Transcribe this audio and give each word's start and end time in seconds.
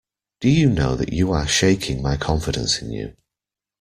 Do 0.39 0.49
you 0.49 0.67
know 0.67 0.95
that 0.95 1.13
you 1.13 1.31
are 1.31 1.47
shaking 1.47 2.01
my 2.01 2.17
confidence 2.17 2.81
in 2.81 2.91
you. 2.91 3.15